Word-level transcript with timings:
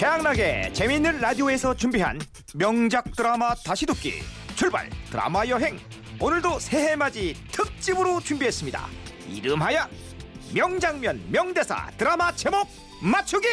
최양락의 0.00 0.72
재미있는 0.72 1.20
라디오에서 1.20 1.74
준비한 1.74 2.18
명작 2.54 3.14
드라마 3.14 3.54
다시 3.54 3.84
듣기 3.84 4.22
출발! 4.56 4.88
드라마 5.10 5.44
여행! 5.44 5.78
오늘도 6.18 6.58
새해 6.58 6.96
맞이 6.96 7.36
특집으로 7.52 8.18
준비했습니다. 8.20 8.80
이름하여 9.28 9.86
명장면 10.54 11.22
명대사 11.30 11.90
드라마 11.98 12.32
제목 12.32 12.66
맞추기 13.02 13.46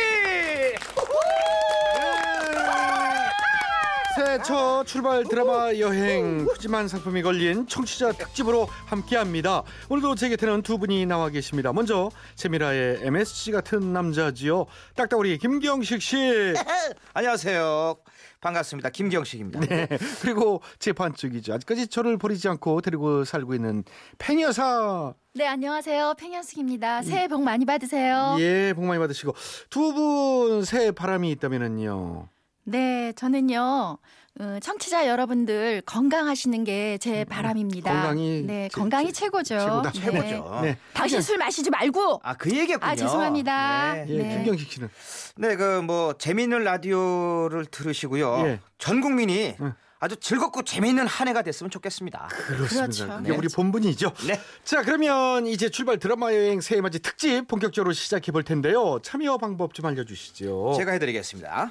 새해 4.17 4.39
첫 4.41 4.83
출발 4.85 5.23
드라마 5.25 5.75
여행 5.77 6.45
푸짐한 6.47 6.87
상품이 6.87 7.21
걸린 7.21 7.67
청취자 7.67 8.13
특집으로 8.13 8.67
함께합니다. 8.87 9.61
오늘도 9.89 10.15
제 10.15 10.29
곁에는 10.29 10.63
두 10.63 10.79
분이 10.79 11.05
나와 11.05 11.29
계십니다. 11.29 11.71
먼저 11.71 12.09
세미라의 12.35 13.01
MSG 13.03 13.51
같은 13.51 13.93
남자지요. 13.93 14.65
딱따구리 14.95 15.37
김경식 15.37 16.01
씨. 16.01 16.15
안녕하세요 17.13 17.95
반갑습니다 18.41 18.89
김경식입니다 18.89 19.59
네. 19.61 19.87
그리고 20.23 20.61
제 20.79 20.93
반쪽이죠. 20.93 21.53
아직까지 21.53 21.87
저를 21.87 22.17
버리지 22.17 22.47
않고 22.49 22.81
데리고 22.81 23.23
살고 23.23 23.53
있는 23.53 23.83
팽여사. 24.17 25.13
네, 25.35 25.45
안녕하세요. 25.45 26.15
팽현숙입니다. 26.17 27.03
새해 27.03 27.27
복 27.27 27.43
많이 27.43 27.65
받으세요. 27.65 28.35
예, 28.39 28.73
복 28.75 28.85
많이 28.85 28.99
받으시고 28.99 29.35
두 29.69 29.93
분 29.93 30.65
새해 30.65 30.89
바람이 30.91 31.29
있다면은요. 31.31 32.29
네, 32.71 33.13
저는요. 33.15 33.97
어, 34.39 34.59
청취자 34.61 35.07
여러분들 35.07 35.81
건강하시는 35.85 36.63
게 36.65 36.97
제 36.99 37.23
바람입니다. 37.23 37.89
음, 37.91 37.95
건강이 37.95 38.41
네, 38.45 38.69
제- 38.71 38.79
건강이 38.79 39.13
제- 39.13 39.21
최고죠. 39.21 39.57
최고다. 39.57 39.91
네. 39.91 39.99
최고죠 39.99 40.59
네. 40.63 40.77
당신 40.93 41.21
술 41.21 41.37
마시지 41.37 41.69
말고. 41.69 42.19
아 42.23 42.33
그 42.35 42.51
얘기였군요 42.55 42.91
아, 42.91 42.95
죄송합니다. 42.95 43.93
네. 43.93 44.05
예, 44.09 44.17
네. 44.17 44.35
김경식 44.35 44.71
씨는 44.71 44.89
네, 45.37 45.55
그 45.55 45.81
뭐 45.81 46.13
재미있는 46.17 46.63
라디오를 46.63 47.65
들으시고요. 47.67 48.43
예. 48.45 48.59
전 48.77 48.99
국민이 49.01 49.55
응. 49.61 49.73
아주 49.99 50.15
즐겁고 50.17 50.61
재미있는 50.63 51.07
한 51.07 51.27
해가 51.29 51.41
됐으면 51.41 51.71
좋겠습니다. 51.71 52.27
그렇습니다. 52.29 52.81
그렇죠. 52.81 53.19
이게 53.21 53.31
네. 53.31 53.37
우리 53.37 53.47
본분이죠. 53.47 54.11
네. 54.27 54.39
자, 54.65 54.83
그러면 54.83 55.47
이제 55.47 55.69
출발 55.69 55.97
드라마 55.97 56.31
여행 56.33 56.59
새해 56.61 56.81
맞이 56.81 56.99
특집 56.99 57.47
본격적으로 57.47 57.93
시작해 57.93 58.31
볼 58.31 58.43
텐데요. 58.43 58.99
참여 59.01 59.37
방법 59.37 59.73
좀 59.73 59.85
알려 59.87 60.03
주시죠. 60.03 60.73
제가 60.77 60.91
해 60.91 60.99
드리겠습니다. 60.99 61.69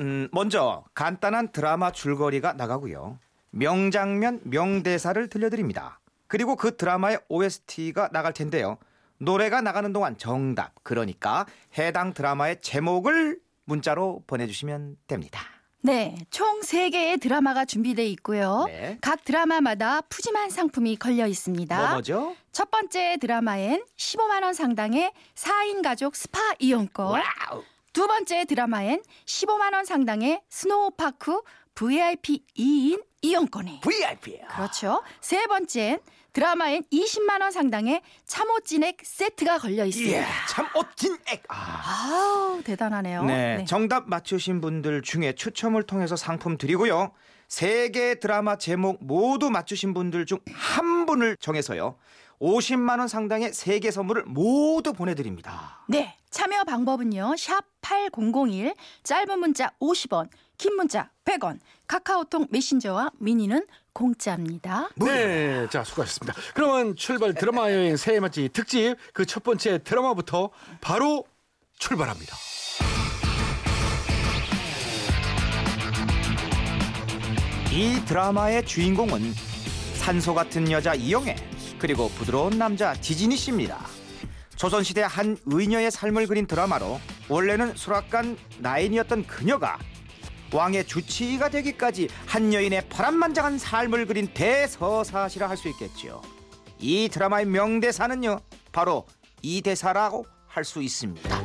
음, 0.00 0.28
먼저 0.32 0.84
간단한 0.94 1.52
드라마 1.52 1.92
줄거리가 1.92 2.54
나가고요. 2.54 3.18
명장면, 3.50 4.40
명대사를 4.44 5.28
들려드립니다. 5.28 6.00
그리고 6.26 6.56
그 6.56 6.76
드라마의 6.76 7.20
OST가 7.28 8.08
나갈 8.12 8.32
텐데요. 8.32 8.78
노래가 9.18 9.60
나가는 9.60 9.92
동안 9.92 10.16
정답, 10.18 10.72
그러니까 10.82 11.46
해당 11.78 12.12
드라마의 12.12 12.60
제목을 12.60 13.38
문자로 13.64 14.24
보내주시면 14.26 14.96
됩니다. 15.06 15.40
네, 15.84 16.16
총 16.30 16.60
3개의 16.60 17.20
드라마가 17.20 17.64
준비되어 17.64 18.04
있고요. 18.06 18.64
네. 18.68 18.98
각 19.00 19.24
드라마마다 19.24 20.00
푸짐한 20.02 20.50
상품이 20.50 20.96
걸려 20.96 21.26
있습니다. 21.26 21.76
뭐 21.76 21.90
뭐죠? 21.90 22.36
첫 22.52 22.70
번째 22.70 23.16
드라마엔 23.20 23.84
15만 23.96 24.44
원 24.44 24.54
상당의 24.54 25.12
4인 25.34 25.82
가족 25.82 26.14
스파 26.14 26.38
이용권. 26.60 27.06
와우! 27.06 27.64
두 27.92 28.06
번째 28.06 28.44
드라마엔 28.46 29.02
15만 29.26 29.74
원 29.74 29.84
상당의 29.84 30.40
스노우파크 30.48 31.42
VIP 31.74 32.44
2인 32.56 33.02
이용권이. 33.22 33.80
VIP야. 33.80 34.48
그렇죠. 34.48 35.02
세 35.20 35.46
번째엔 35.46 36.00
드라마엔 36.32 36.84
20만 36.90 37.42
원 37.42 37.50
상당의 37.50 38.00
참호진액 38.26 38.98
세트가 39.02 39.58
걸려 39.58 39.84
있습니다. 39.84 40.18
예, 40.18 40.24
참 40.48 40.66
어진 40.74 41.16
액. 41.28 41.42
아. 41.48 41.82
아우 42.10 42.62
대단하네요. 42.62 43.24
네, 43.24 43.64
정답 43.68 44.08
맞추신 44.08 44.60
분들 44.62 45.02
중에 45.02 45.34
추첨을 45.34 45.82
통해서 45.82 46.16
상품 46.16 46.56
드리고요. 46.56 47.12
세 47.48 47.90
개 47.92 48.18
드라마 48.18 48.56
제목 48.56 49.04
모두 49.04 49.50
맞추신 49.50 49.92
분들 49.92 50.24
중 50.24 50.38
한 50.54 51.04
분을 51.04 51.36
정해서요. 51.38 51.96
50만 52.42 52.98
원 52.98 53.06
상당의 53.08 53.52
세 53.54 53.78
개 53.78 53.90
선물을 53.90 54.24
모두 54.26 54.92
보내드립니다. 54.92 55.84
네, 55.88 56.16
참여 56.30 56.64
방법은요. 56.64 57.36
샵 57.38 57.64
8001, 57.80 58.74
짧은 59.04 59.38
문자 59.38 59.70
50원, 59.80 60.28
긴 60.58 60.74
문자 60.76 61.10
100원, 61.24 61.58
카카오톡 61.86 62.48
메신저와 62.50 63.12
미니는 63.18 63.64
공짜입니다. 63.92 64.88
네, 64.96 65.68
자 65.70 65.84
수고하셨습니다. 65.84 66.34
그러면 66.54 66.96
출발 66.96 67.32
드라마 67.34 67.70
여행 67.72 67.96
새해맞이 67.96 68.48
특집 68.52 68.96
그 69.12 69.24
첫 69.24 69.42
번째 69.44 69.82
드라마부터 69.84 70.50
바로 70.80 71.24
출발합니다. 71.78 72.36
이 77.72 78.04
드라마의 78.04 78.66
주인공은 78.66 79.32
산소 79.94 80.34
같은 80.34 80.70
여자 80.70 80.94
이영애 80.94 81.36
그리고 81.82 82.08
부드러운 82.10 82.58
남자 82.58 82.94
지진이 82.94 83.36
씨입니다. 83.36 83.76
조선시대 84.54 85.02
한 85.02 85.36
의녀의 85.46 85.90
삶을 85.90 86.28
그린 86.28 86.46
드라마로 86.46 87.00
원래는 87.28 87.74
수락관 87.74 88.36
나인이었던 88.60 89.26
그녀가 89.26 89.80
왕의 90.52 90.86
주치의가 90.86 91.48
되기까지 91.48 92.08
한 92.26 92.54
여인의 92.54 92.88
파란만장한 92.88 93.58
삶을 93.58 94.06
그린 94.06 94.28
대서사시라 94.32 95.48
할 95.48 95.56
수 95.56 95.68
있겠지요. 95.70 96.22
이 96.78 97.08
드라마의 97.08 97.46
명대사는요 97.46 98.38
바로 98.70 99.04
이 99.42 99.60
대사라고 99.60 100.24
할 100.46 100.64
수 100.64 100.80
있습니다. 100.82 101.41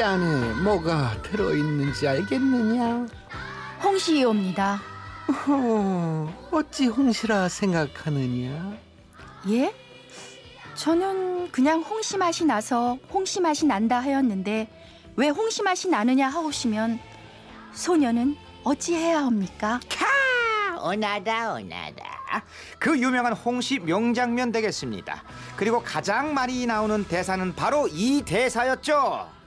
이 0.00 0.02
안에 0.02 0.54
뭐가 0.62 1.20
들어있는지 1.20 2.08
알겠느냐? 2.08 3.06
홍시이옵니다. 3.84 4.80
어, 5.46 6.48
어찌 6.50 6.86
홍시라 6.86 7.50
생각하느냐? 7.50 8.78
예? 9.50 9.74
저는 10.74 11.50
그냥 11.52 11.82
홍시 11.82 12.16
맛이 12.16 12.46
나서 12.46 12.96
홍시 13.12 13.42
맛이 13.42 13.66
난다 13.66 14.00
하였는데 14.00 14.68
왜 15.16 15.28
홍시 15.28 15.62
맛이 15.62 15.90
나느냐 15.90 16.30
하오시면 16.30 16.98
소녀는 17.74 18.38
어찌해야 18.64 19.26
합니까? 19.26 19.80
캬 19.86 20.82
오나다 20.82 21.52
오나다 21.52 22.42
그 22.78 22.98
유명한 22.98 23.34
홍시 23.34 23.78
명장면 23.80 24.50
되겠습니다 24.50 25.22
그리고 25.56 25.82
가장 25.82 26.32
많이 26.32 26.64
나오는 26.64 27.04
대사는 27.04 27.54
바로 27.54 27.86
이 27.86 28.22
대사였죠 28.22 29.39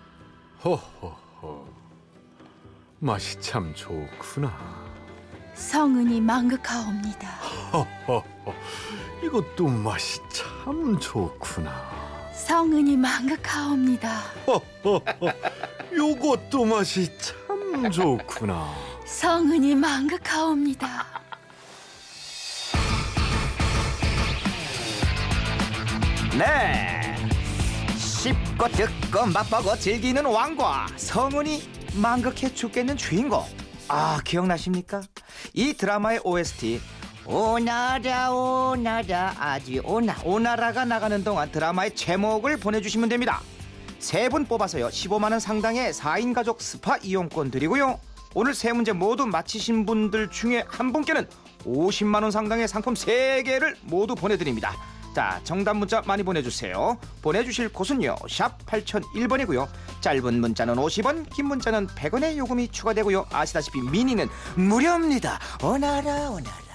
허허허, 0.63 1.65
맛이 2.99 3.37
참 3.41 3.73
좋구나. 3.75 4.57
성은이 5.53 6.21
망극하옵니다. 6.21 7.27
허허허, 7.73 8.23
이것도 9.23 9.67
맛이 9.67 10.21
참 10.29 10.97
좋구나. 10.97 12.31
성은이 12.33 12.95
망극하옵니다. 12.95 14.19
허허허, 14.47 15.01
요것도 15.93 16.63
맛이 16.63 17.09
참 17.17 17.91
좋구나. 17.91 18.73
성은이 19.05 19.75
망극하옵니다. 19.75 21.05
네 26.37 26.92
씹고 28.23 28.69
듣고 28.69 29.25
맛보고 29.33 29.75
즐기는 29.75 30.23
왕과 30.23 30.87
성은이 30.95 31.61
망극해 32.01 32.53
죽겠는 32.53 32.95
주인공. 32.95 33.43
아 33.89 34.21
기억나십니까? 34.23 35.01
이 35.53 35.73
드라마의 35.73 36.21
OST 36.23 36.79
오나라 37.25 38.31
오나라 38.31 39.35
아주 39.37 39.81
오나 39.83 40.15
오나라가 40.23 40.85
나가는 40.85 41.21
동안 41.21 41.51
드라마의 41.51 41.95
제목을 41.95 42.55
보내주시면 42.61 43.09
됩니다. 43.09 43.41
세 43.99 44.29
분 44.29 44.45
뽑아서요 44.45 44.87
15만원 44.87 45.41
상당의 45.41 45.91
4인 45.91 46.33
가족 46.33 46.61
스파 46.61 46.95
이용권 47.03 47.51
드리고요. 47.51 47.99
오늘 48.35 48.53
세 48.53 48.71
문제 48.71 48.93
모두 48.93 49.25
맞히신 49.25 49.85
분들 49.85 50.29
중에 50.31 50.63
한 50.69 50.93
분께는 50.93 51.27
50만원 51.65 52.31
상당의 52.31 52.69
상품 52.69 52.93
3개를 52.93 53.75
모두 53.81 54.15
보내드립니다 54.15 54.73
자 55.13 55.39
정답 55.43 55.77
문자 55.77 56.01
많이 56.05 56.23
보내주세요. 56.23 56.97
보내주실 57.21 57.69
곳은요 57.69 58.15
샵 58.29 58.65
8001번이고요. 58.65 59.67
짧은 60.01 60.41
문자는 60.41 60.75
50원 60.75 61.29
긴 61.29 61.45
문자는 61.45 61.87
100원의 61.87 62.37
요금이 62.37 62.69
추가되고요. 62.69 63.27
아시다시피 63.31 63.79
미니는 63.81 64.27
무료입니다. 64.55 65.39
오나라 65.61 66.31
오나라 66.31 66.72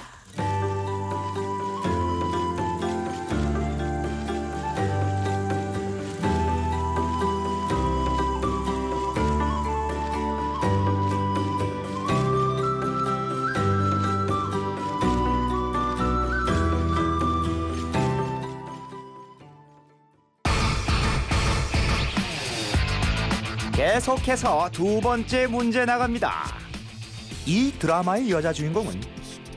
계속해서 23.90 24.69
두 24.70 25.00
번째 25.00 25.46
문제 25.46 25.87
나갑니다. 25.87 26.44
이 27.46 27.73
드라마의 27.79 28.31
여자 28.31 28.52
주인공은 28.52 29.00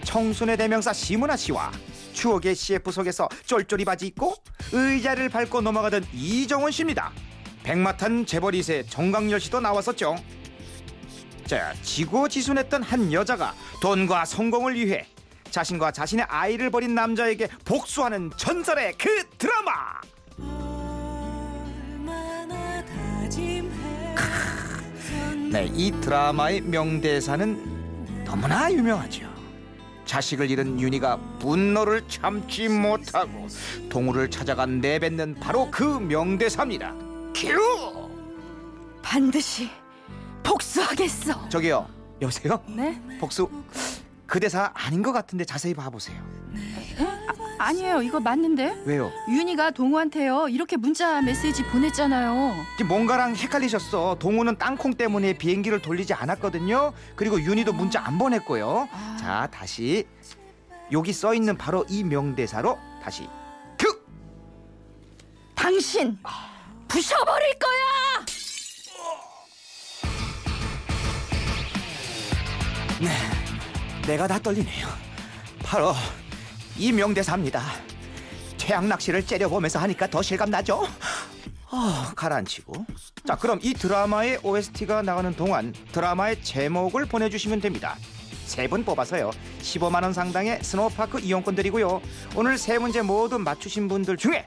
청순의 0.06 0.56
대명사 0.56 0.94
시문아 0.94 1.36
씨와 1.36 1.70
추억의 2.14 2.56
CF 2.56 2.92
속에서 2.92 3.28
쫄쫄이 3.46 3.84
바지 3.84 4.08
입고 4.08 4.36
의자를 4.72 5.28
밟고 5.28 5.60
넘어가던 5.60 6.06
이정원 6.14 6.72
씨입니다. 6.72 7.12
백마탄 7.64 8.26
재벌이세 8.26 8.84
정강열 8.84 9.38
씨도 9.42 9.60
나왔었죠. 9.60 10.16
자, 11.46 11.74
지고지순했던 11.84 12.84
한 12.84 13.12
여자가 13.12 13.54
돈과 13.82 14.24
성공을 14.24 14.76
위해 14.76 15.08
자신과 15.50 15.92
자신의 15.92 16.28
아이를 16.30 16.70
버린 16.70 16.96
남자에게 16.96 17.50
복수하는 17.66 18.32
전설의 18.38 18.94
그 18.98 19.28
드라마. 19.38 20.00
네, 25.52 25.70
이 25.74 25.92
드라마의 26.02 26.62
명대사는 26.62 28.24
너무나 28.24 28.72
유명하죠. 28.72 29.30
자식을 30.06 30.50
잃은 30.50 30.80
윤희가 30.80 31.18
분노를 31.40 32.08
참지 32.08 32.68
못하고 32.68 33.48
동우를 33.90 34.30
찾아가 34.30 34.66
내뱉는 34.66 35.36
바로 35.40 35.70
그 35.72 35.84
명대사입니다. 35.84 36.94
큐! 37.34 38.10
반드시 39.02 39.70
복수하겠어. 40.44 41.50
저기요, 41.50 41.88
여보세요? 42.22 42.62
네? 42.68 43.02
복수 43.20 43.50
그 44.26 44.40
대사 44.40 44.72
아닌 44.74 45.02
것 45.02 45.12
같은데 45.12 45.44
자세히 45.44 45.74
봐보세요. 45.74 46.22
아니에요. 47.62 48.02
이거 48.02 48.20
맞는데? 48.20 48.84
왜요? 48.86 49.12
윤희가 49.30 49.72
동우한테요. 49.72 50.50
이렇게 50.50 50.78
문자 50.78 51.22
메시지 51.22 51.64
보냈잖아요. 51.64 52.56
뭔가랑 52.88 53.36
헷갈리셨어. 53.36 54.18
동우는 54.20 54.58
땅콩 54.58 54.94
때문에 54.94 55.34
비행기를 55.34 55.82
돌리지 55.82 56.14
않았거든요. 56.14 56.94
그리고 57.16 57.40
윤희도 57.42 57.74
문자 57.74 58.04
안 58.04 58.18
보냈고요. 58.18 58.88
아. 58.92 59.18
자, 59.20 59.48
다시 59.52 60.06
여기 60.92 61.14
써 61.14 61.34
있는 61.34 61.58
바로 61.58 61.86
이 61.90 62.04
명대사로 62.04 62.78
다시 63.02 63.28
큐. 63.78 63.88
당신 65.56 66.18
부셔버릴 66.88 67.60
거야. 67.60 67.82
내가 74.06 74.28
다 74.28 74.38
떨리네요. 74.40 74.88
바로 75.64 75.94
이 76.82 76.92
명대사입니다. 76.92 77.62
최악 78.58 78.88
낚시를 78.88 79.24
째려보면서 79.24 79.78
하니까 79.82 80.08
더 80.10 80.24
실감 80.24 80.50
나죠? 80.50 80.82
아, 81.70 82.12
가라앉히고. 82.16 82.74
자, 83.28 83.36
그럼 83.36 83.60
이 83.62 83.76
드라마의 83.76 84.40
OST가 84.42 85.04
나가는 85.04 85.32
동안 85.36 85.76
드라마의 85.92 86.42
제목을 86.42 87.06
보내주시면 87.06 87.62
됩니다. 87.62 87.98
세 88.48 88.68
분 88.68 88.84
뽑아서요. 88.84 89.30
15만 89.62 90.02
원 90.02 90.12
상당의 90.12 90.64
스노우파크 90.64 91.20
이용권 91.20 91.54
드리고요. 91.54 92.02
오늘 92.36 92.58
세 92.58 92.80
문제 92.80 93.04
모두 93.04 93.38
맞추신 93.38 93.88
분들 93.88 94.18
중에 94.18 94.44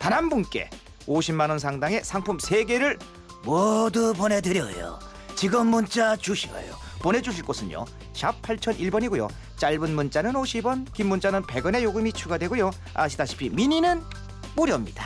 단 0.00 0.12
한 0.12 0.28
분께 0.28 0.68
50만 1.06 1.48
원 1.48 1.60
상당의 1.60 2.02
상품 2.02 2.40
세 2.40 2.64
개를 2.64 2.98
모두 3.44 4.12
보내드려요. 4.14 4.98
지금 5.36 5.68
문자 5.68 6.16
주시어요. 6.16 6.87
보내주실 7.00 7.44
곳은요. 7.44 7.84
샵 8.12 8.40
8001번이고요. 8.42 9.28
짧은 9.56 9.94
문자는 9.94 10.32
50원, 10.32 10.92
긴 10.92 11.08
문자는 11.08 11.42
100원의 11.42 11.82
요금이 11.82 12.12
추가되고요. 12.12 12.70
아시다시피 12.94 13.50
미니는 13.50 14.02
무료입니다. 14.56 15.04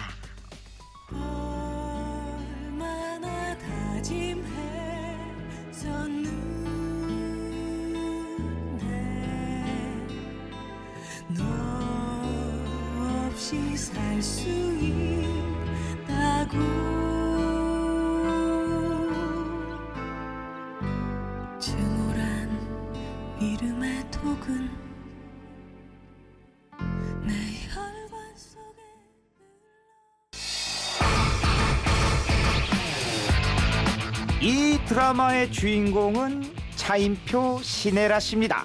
얼마나 2.33 3.27
다짐했었는데 3.59 4.43
너 11.29 11.43
없이 13.29 13.77
살수 13.77 14.49
있다고 16.09 17.02
이 34.41 34.79
드라마의 34.87 35.51
주인공은 35.51 36.55
차인표 36.77 37.61
신혜라 37.63 38.21
씨입니다. 38.21 38.65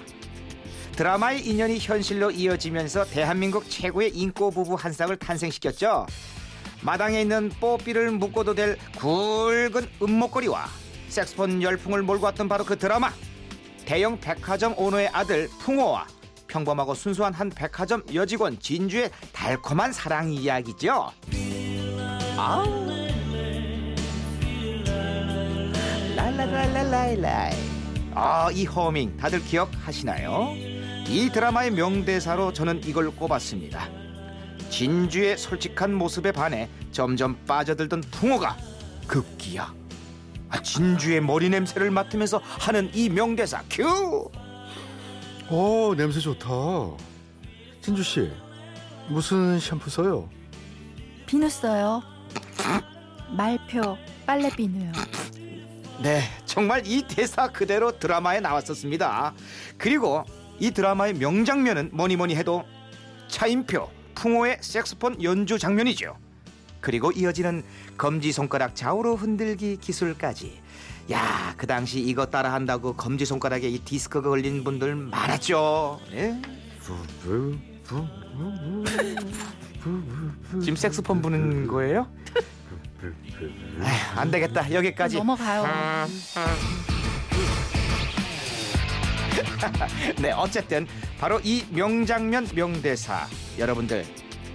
드라마의 0.92 1.46
인연이 1.46 1.78
현실로 1.78 2.30
이어지면서 2.30 3.04
대한민국 3.06 3.68
최고의 3.68 4.10
인꼬 4.10 4.52
부부 4.52 4.74
한 4.74 4.92
쌍을 4.92 5.16
탄생시켰죠. 5.16 6.06
마당에 6.82 7.22
있는 7.22 7.48
뽀삐를 7.60 8.12
묶어도 8.12 8.54
될 8.54 8.76
굵은 8.96 9.88
은목걸이와 10.02 10.66
색스폰 11.08 11.62
열풍을 11.62 12.02
몰고 12.02 12.26
왔던 12.26 12.48
바로 12.48 12.64
그 12.64 12.78
드라마. 12.78 13.12
대형 13.88 14.20
백화점 14.20 14.74
오너의 14.76 15.08
아들 15.14 15.48
풍호와 15.60 16.06
평범하고 16.46 16.92
순수한 16.92 17.32
한 17.32 17.48
백화점 17.48 18.02
여직원 18.12 18.60
진주의 18.60 19.10
달콤한 19.32 19.94
사랑 19.94 20.30
이야기죠. 20.30 21.10
아우. 22.36 22.86
랄랄랄랄랄랄. 26.14 27.52
아, 28.14 28.50
이 28.52 28.66
허밍 28.66 29.16
다들 29.16 29.42
기억하시나요? 29.42 30.52
이 31.08 31.30
드라마의 31.32 31.70
명대사로 31.70 32.52
저는 32.52 32.82
이걸 32.84 33.10
꼽았습니다. 33.10 33.88
진주의 34.68 35.38
솔직한 35.38 35.94
모습에 35.94 36.32
반해 36.32 36.68
점점 36.92 37.42
빠져들던 37.46 38.02
풍호가 38.10 38.54
급기야 39.06 39.62
아, 39.62 39.87
진주의 40.62 41.20
머리 41.20 41.48
냄새를 41.48 41.90
맡으면서 41.90 42.40
하는 42.44 42.90
이 42.94 43.08
명대사 43.08 43.62
큐! 43.70 44.30
어 45.48 45.94
냄새 45.96 46.20
좋다. 46.20 46.46
진주 47.80 48.02
씨 48.02 48.30
무슨 49.08 49.58
샴푸 49.58 49.88
써요? 49.90 50.28
비누 51.26 51.48
써요. 51.48 52.02
말표 53.30 53.96
빨래 54.26 54.50
비누요. 54.50 54.92
네, 56.02 56.22
정말 56.44 56.82
이 56.86 57.02
대사 57.02 57.48
그대로 57.48 57.98
드라마에 57.98 58.40
나왔었습니다. 58.40 59.34
그리고 59.76 60.24
이 60.60 60.70
드라마의 60.70 61.14
명장면은 61.14 61.90
뭐니 61.92 62.16
뭐니 62.16 62.36
해도 62.36 62.64
차인표, 63.28 63.88
풍호의 64.14 64.58
색소폰 64.60 65.22
연주 65.22 65.58
장면이죠. 65.58 66.16
그리고 66.80 67.10
이어지는 67.12 67.62
검지 67.96 68.32
손가락 68.32 68.74
좌우로 68.76 69.16
흔들기 69.16 69.78
기술까지. 69.80 70.60
야, 71.10 71.54
그 71.56 71.66
당시 71.66 72.00
이거 72.00 72.26
따라 72.26 72.52
한다고 72.52 72.94
검지 72.94 73.24
손가락에 73.24 73.68
이 73.68 73.78
디스크가 73.78 74.28
걸린 74.28 74.62
분들 74.62 74.94
많았죠. 74.94 76.00
네? 76.10 76.40
지금 80.60 80.76
색소폰 80.76 81.22
부는 81.22 81.66
거예요? 81.66 82.06
에휴, 83.02 84.18
안 84.18 84.30
되겠다. 84.30 84.72
여기까지. 84.72 85.16
넘어가요. 85.16 86.06
네, 90.20 90.32
어쨌든 90.32 90.86
바로 91.18 91.40
이 91.42 91.64
명장면 91.70 92.48
명대사 92.54 93.26
여러분들 93.58 94.04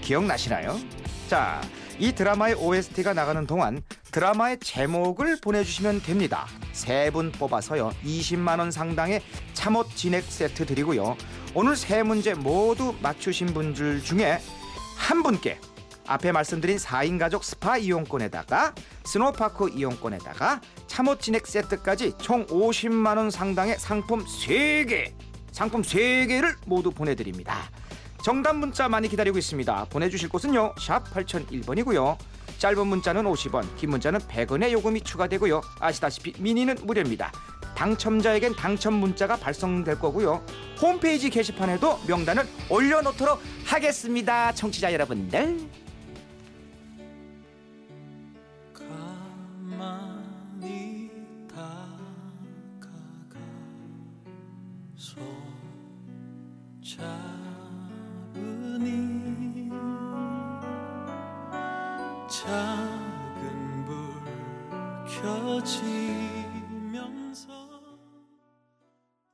기억나시나요? 0.02 0.80
자, 1.28 1.62
이 2.00 2.12
드라마의 2.14 2.56
OST가 2.56 3.14
나가는 3.14 3.46
동안 3.46 3.82
드라마의 4.12 4.60
제목을 4.60 5.40
보내주시면 5.42 6.02
됩니다. 6.04 6.48
세 6.72 7.12
분 7.12 7.32
뽑아서요 7.32 7.92
20만 8.04 8.60
원 8.60 8.72
상당의 8.72 9.22
참옷 9.54 9.96
진액 9.96 10.24
세트 10.24 10.66
드리고요. 10.66 11.16
오늘 11.54 11.76
세 11.76 12.02
문제 12.02 12.34
모두 12.34 12.96
맞추신 13.02 13.48
분들 13.48 14.02
중에 14.04 14.40
한 14.98 15.22
분께 15.22 15.60
앞에 16.08 16.32
말씀드린 16.32 16.78
4인 16.78 17.20
가족 17.20 17.44
스파 17.44 17.78
이용권에다가 17.78 18.74
스노파크 19.06 19.70
이용권에다가 19.70 20.60
참옻 20.88 21.22
진액 21.22 21.46
세트까지 21.48 22.14
총 22.18 22.46
50만 22.48 23.18
원 23.18 23.30
상당의 23.32 23.78
상품 23.80 24.26
3개 24.26 25.14
상품 25.52 25.82
3개를 25.84 26.56
모두 26.66 26.90
보내드립니다. 26.92 27.70
정답 28.24 28.56
문자 28.56 28.88
많이 28.88 29.10
기다리고 29.10 29.38
있습니다. 29.38 29.88
보내주실 29.90 30.30
곳은요. 30.30 30.76
샵 30.80 31.04
8001번이고요. 31.14 32.18
짧은 32.58 32.88
문자는 32.88 33.26
50원, 33.26 33.76
긴 33.76 33.90
문자는 33.90 34.22
100원의 34.22 34.72
요금이 34.72 35.02
추가되고요. 35.02 35.60
아시다시피 35.82 36.34
미니는 36.42 36.78
무료입니다. 36.84 37.34
당첨자에겐 37.76 38.56
당첨 38.56 38.94
문자가 38.94 39.36
발송될 39.36 40.00
거고요. 40.00 40.42
홈페이지 40.82 41.30
게시판에도 41.30 42.00
명단을 42.08 42.48
올려놓도록 42.70 43.42
하겠습니다. 43.66 44.54
청취자 44.54 44.94
여러분들. 44.94 45.60
가만히 49.70 51.12
다가가 51.50 52.90